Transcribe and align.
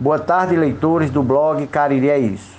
Boa 0.00 0.18
tarde, 0.18 0.56
leitores 0.56 1.10
do 1.10 1.22
blog 1.22 1.66
Cariri 1.66 2.08
é 2.08 2.18
Isso. 2.18 2.56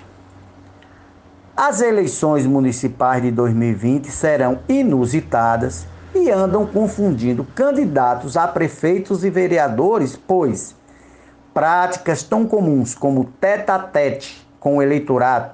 As 1.58 1.82
eleições 1.82 2.46
municipais 2.46 3.20
de 3.24 3.32
2020 3.32 4.12
serão 4.12 4.60
inusitadas 4.70 5.88
e 6.14 6.30
andam 6.30 6.68
confundindo 6.68 7.44
candidatos 7.44 8.38
a 8.38 8.48
prefeitos 8.48 9.26
e 9.26 9.32
vereadores, 9.32 10.16
pois 10.16 10.76
práticas 11.52 12.22
tão 12.22 12.46
comuns 12.46 12.94
como 12.94 13.26
tete 13.42 13.72
a 13.72 13.80
tete 13.80 14.48
com 14.60 14.78
o 14.78 14.82
eleitorado, 14.84 15.54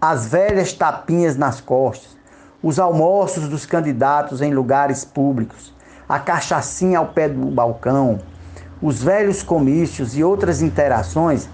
as 0.00 0.28
velhas 0.28 0.72
tapinhas 0.72 1.36
nas 1.36 1.60
costas, 1.60 2.16
os 2.62 2.78
almoços 2.78 3.48
dos 3.48 3.66
candidatos 3.66 4.40
em 4.40 4.54
lugares 4.54 5.04
públicos, 5.04 5.74
a 6.08 6.20
cachaçinha 6.20 7.00
ao 7.00 7.06
pé 7.08 7.28
do 7.28 7.46
balcão, 7.46 8.20
os 8.84 9.02
velhos 9.02 9.42
comícios 9.42 10.14
e 10.14 10.22
outras 10.22 10.60
interações 10.60 11.48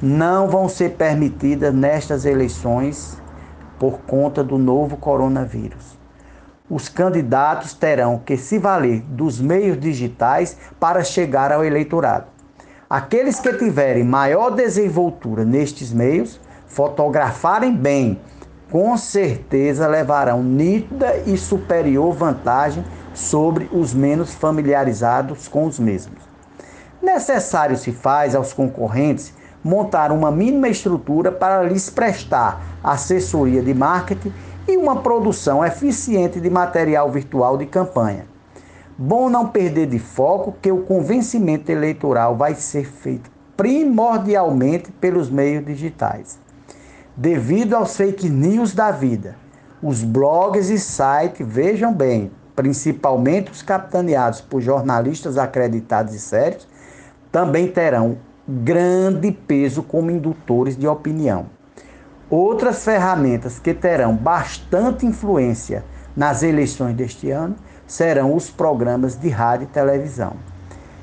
não 0.00 0.46
vão 0.46 0.68
ser 0.68 0.90
permitidas 0.90 1.74
nestas 1.74 2.24
eleições 2.24 3.20
por 3.76 3.98
conta 4.06 4.44
do 4.44 4.56
novo 4.56 4.96
coronavírus. 4.96 5.98
Os 6.70 6.88
candidatos 6.88 7.74
terão 7.74 8.20
que 8.24 8.36
se 8.36 8.56
valer 8.56 9.00
dos 9.00 9.40
meios 9.40 9.80
digitais 9.80 10.56
para 10.78 11.02
chegar 11.02 11.50
ao 11.50 11.64
eleitorado. 11.64 12.26
Aqueles 12.88 13.40
que 13.40 13.52
tiverem 13.54 14.04
maior 14.04 14.50
desenvoltura 14.50 15.44
nestes 15.44 15.92
meios, 15.92 16.40
fotografarem 16.68 17.74
bem, 17.74 18.20
com 18.70 18.96
certeza 18.96 19.88
levarão 19.88 20.40
nítida 20.40 21.16
e 21.26 21.36
superior 21.36 22.14
vantagem 22.14 22.84
sobre 23.12 23.68
os 23.72 23.92
menos 23.92 24.36
familiarizados 24.36 25.48
com 25.48 25.64
os 25.64 25.80
mesmos. 25.80 26.35
Necessário 27.06 27.76
se 27.76 27.92
faz 27.92 28.34
aos 28.34 28.52
concorrentes 28.52 29.32
montar 29.62 30.10
uma 30.10 30.28
mínima 30.28 30.68
estrutura 30.68 31.30
para 31.30 31.62
lhes 31.62 31.88
prestar 31.88 32.60
assessoria 32.82 33.62
de 33.62 33.72
marketing 33.72 34.32
e 34.66 34.76
uma 34.76 34.96
produção 34.96 35.64
eficiente 35.64 36.40
de 36.40 36.50
material 36.50 37.08
virtual 37.08 37.56
de 37.56 37.64
campanha. 37.64 38.26
Bom 38.98 39.30
não 39.30 39.46
perder 39.46 39.86
de 39.86 40.00
foco 40.00 40.56
que 40.60 40.72
o 40.72 40.82
convencimento 40.82 41.70
eleitoral 41.70 42.34
vai 42.34 42.56
ser 42.56 42.84
feito 42.84 43.30
primordialmente 43.56 44.90
pelos 44.90 45.30
meios 45.30 45.64
digitais. 45.64 46.40
Devido 47.16 47.76
aos 47.76 47.96
fake 47.96 48.28
news 48.28 48.74
da 48.74 48.90
vida, 48.90 49.36
os 49.80 50.02
blogs 50.02 50.70
e 50.70 50.78
sites, 50.78 51.46
vejam 51.46 51.94
bem, 51.94 52.32
principalmente 52.56 53.52
os 53.52 53.62
capitaneados 53.62 54.40
por 54.40 54.60
jornalistas 54.60 55.38
acreditados 55.38 56.12
e 56.12 56.18
sérios, 56.18 56.66
também 57.36 57.68
terão 57.68 58.16
grande 58.48 59.30
peso 59.30 59.82
como 59.82 60.10
indutores 60.10 60.74
de 60.74 60.88
opinião. 60.88 61.50
Outras 62.30 62.82
ferramentas 62.82 63.58
que 63.58 63.74
terão 63.74 64.16
bastante 64.16 65.04
influência 65.04 65.84
nas 66.16 66.42
eleições 66.42 66.96
deste 66.96 67.30
ano 67.30 67.54
serão 67.86 68.34
os 68.34 68.48
programas 68.48 69.20
de 69.20 69.28
rádio 69.28 69.64
e 69.64 69.66
televisão. 69.66 70.32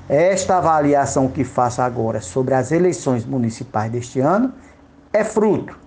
Esta 0.09 0.57
avaliação 0.57 1.27
que 1.27 1.43
faço 1.43 1.83
agora 1.83 2.19
sobre 2.19 2.55
as 2.55 2.71
eleições 2.71 3.23
municipais 3.23 3.91
deste 3.91 4.19
ano 4.19 4.51
é 5.13 5.23
fruto 5.23 5.77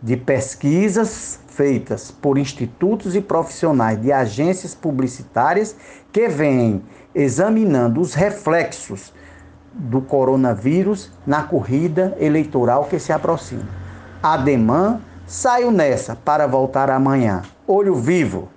de 0.00 0.16
pesquisas 0.16 1.40
feitas 1.48 2.12
por 2.12 2.38
institutos 2.38 3.16
e 3.16 3.20
profissionais 3.20 4.00
de 4.00 4.12
agências 4.12 4.76
publicitárias 4.76 5.74
que 6.12 6.28
vêm 6.28 6.84
examinando 7.12 8.00
os 8.00 8.14
reflexos 8.14 9.12
do 9.74 10.00
coronavírus 10.00 11.10
na 11.26 11.42
corrida 11.42 12.16
eleitoral 12.18 12.84
que 12.84 12.98
se 12.98 13.12
aproxima. 13.12 13.68
Ademã 14.22 15.00
saiu 15.26 15.70
nessa 15.70 16.14
para 16.14 16.46
voltar 16.46 16.90
amanhã. 16.90 17.42
Olho 17.66 17.94
vivo! 17.94 18.48